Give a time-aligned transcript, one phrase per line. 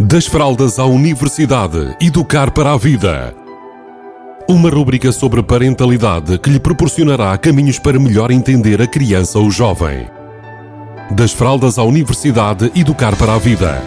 [0.00, 3.32] Das fraldas à universidade, educar para a vida.
[4.48, 10.08] Uma rúbrica sobre parentalidade que lhe proporcionará caminhos para melhor entender a criança ou jovem.
[11.12, 13.80] Das fraldas à universidade, educar para a vida.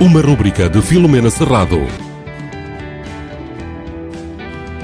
[0.00, 1.78] Uma rúbrica de Filomena Serrado.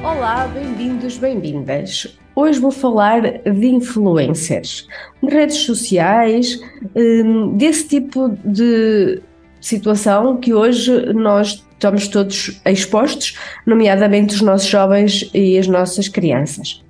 [0.01, 2.17] Olá, bem-vindos, bem-vindas.
[2.33, 4.87] Hoje vou falar de influencers,
[5.21, 6.57] de redes sociais,
[6.95, 9.21] hum, desse tipo de
[9.65, 16.83] situação que hoje nós estamos todos expostos, nomeadamente os nossos jovens e as nossas crianças.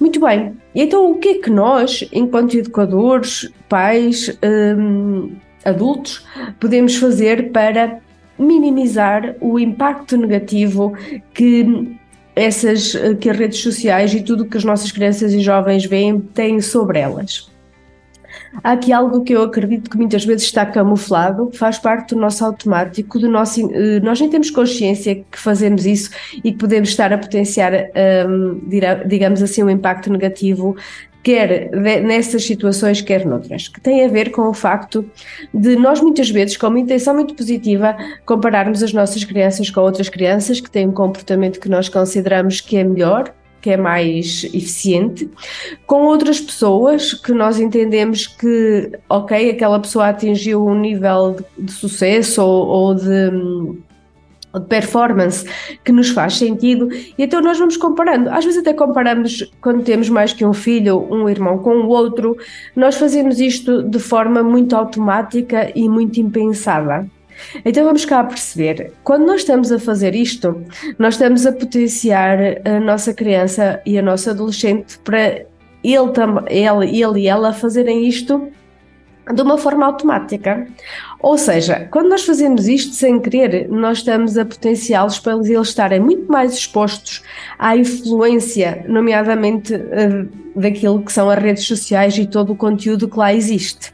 [0.00, 5.32] Muito bem, então o que é que nós, enquanto educadores, pais, hum,
[5.64, 6.24] adultos,
[6.58, 7.98] podemos fazer para
[8.38, 10.96] minimizar o impacto negativo
[11.32, 11.96] que
[12.34, 16.60] essas que as redes sociais e tudo que as nossas crianças e jovens veem têm
[16.60, 17.53] sobre elas.
[18.62, 22.44] Há aqui algo que eu acredito que muitas vezes está camuflado, faz parte do nosso
[22.44, 27.12] automático, do nosso, eh, nós nem temos consciência que fazemos isso e que podemos estar
[27.12, 27.72] a potenciar,
[28.28, 28.60] um,
[29.06, 30.76] digamos assim, um impacto negativo
[31.24, 31.70] quer
[32.02, 35.04] nessas situações, quer noutras, que tem a ver com o facto
[35.52, 37.96] de nós muitas vezes, com uma intenção muito positiva,
[38.26, 42.76] compararmos as nossas crianças com outras crianças que têm um comportamento que nós consideramos que
[42.76, 43.34] é melhor,
[43.64, 45.26] que é mais eficiente,
[45.86, 51.72] com outras pessoas que nós entendemos que, ok, aquela pessoa atingiu um nível de, de
[51.72, 53.30] sucesso ou, ou de
[54.54, 55.44] de performance
[55.82, 58.30] que nos faz sentido e então nós vamos comparando.
[58.30, 62.36] Às vezes até comparamos quando temos mais que um filho, um irmão com o outro.
[62.76, 67.04] Nós fazemos isto de forma muito automática e muito impensada.
[67.64, 70.62] Então vamos cá perceber, quando nós estamos a fazer isto,
[70.98, 75.44] nós estamos a potenciar a nossa criança e a nossa adolescente para
[75.82, 76.12] ele,
[76.48, 78.50] ele, ele e ela fazerem isto
[79.32, 80.66] de uma forma automática.
[81.20, 86.00] Ou seja, quando nós fazemos isto sem querer, nós estamos a potenciá-los para eles estarem
[86.00, 87.22] muito mais expostos
[87.58, 93.18] à influência, nomeadamente uh, daquilo que são as redes sociais e todo o conteúdo que
[93.18, 93.92] lá existe.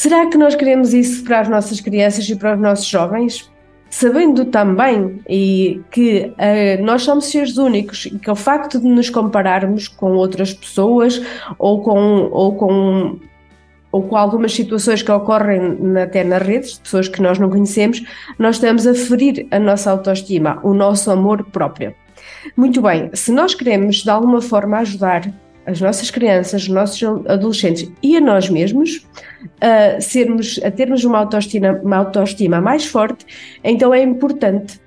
[0.00, 3.50] Será que nós queremos isso para as nossas crianças e para os nossos jovens?
[3.90, 9.10] Sabendo também e que uh, nós somos seres únicos e que o facto de nos
[9.10, 11.20] compararmos com outras pessoas
[11.58, 13.18] ou com, ou com
[13.92, 18.02] ou com algumas situações que ocorrem até nas redes, de pessoas que nós não conhecemos,
[18.38, 21.94] nós estamos a ferir a nossa autoestima, o nosso amor próprio.
[22.56, 25.30] Muito bem, se nós queremos de alguma forma ajudar
[25.70, 29.06] as nossas crianças, os nossos adolescentes e a nós mesmos
[29.60, 33.24] a sermos, a termos uma autoestima, uma autoestima mais forte,
[33.62, 34.80] então é importante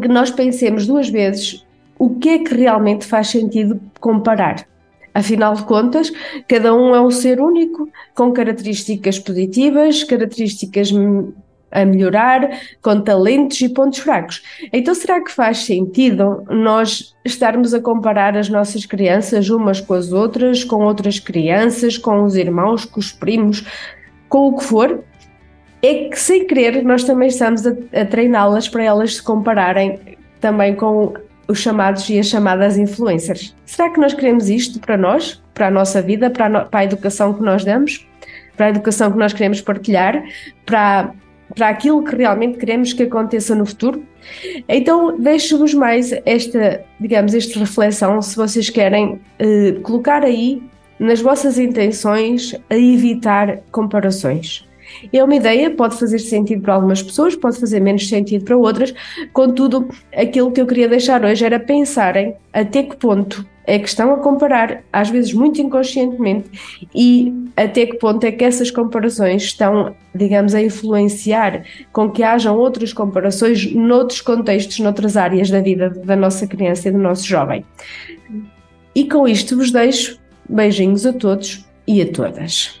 [0.00, 1.64] que nós pensemos duas vezes
[1.98, 4.66] o que é que realmente faz sentido comparar.
[5.12, 6.12] Afinal de contas,
[6.46, 10.92] cada um é um ser único, com características positivas, características
[11.70, 12.48] a melhorar,
[12.82, 14.42] com talentos e pontos fracos.
[14.72, 20.12] Então, será que faz sentido nós estarmos a comparar as nossas crianças umas com as
[20.12, 23.64] outras, com outras crianças, com os irmãos, com os primos,
[24.28, 25.04] com o que for?
[25.82, 29.98] É que, sem querer, nós também estamos a, a treiná-las para elas se compararem
[30.40, 31.14] também com
[31.48, 33.54] os chamados e as chamadas influencers.
[33.64, 36.80] Será que nós queremos isto para nós, para a nossa vida, para a, no, para
[36.80, 38.06] a educação que nós damos,
[38.56, 40.22] para a educação que nós queremos partilhar,
[40.66, 41.12] para,
[41.54, 44.04] para aquilo que realmente queremos que aconteça no futuro?
[44.68, 50.62] Então, deixo-vos mais esta, digamos, esta reflexão, se vocês querem eh, colocar aí
[50.98, 54.67] nas vossas intenções a evitar comparações.
[55.12, 58.94] É uma ideia, pode fazer sentido para algumas pessoas, pode fazer menos sentido para outras.
[59.32, 64.14] Contudo, aquilo que eu queria deixar hoje era pensarem até que ponto é que estão
[64.14, 66.50] a comparar, às vezes muito inconscientemente,
[66.94, 72.56] e até que ponto é que essas comparações estão, digamos, a influenciar com que hajam
[72.56, 77.62] outras comparações noutros contextos, noutras áreas da vida da nossa criança e do nosso jovem.
[78.94, 80.18] E com isto vos deixo
[80.48, 82.80] beijinhos a todos e a todas.